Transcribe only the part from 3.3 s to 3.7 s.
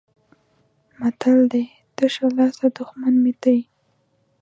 ته یې.